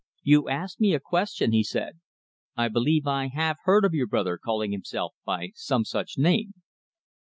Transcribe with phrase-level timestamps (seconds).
[0.23, 1.99] "You asked me a question," he said.
[2.57, 6.55] "I believe I have heard of your brother calling himself by some such name."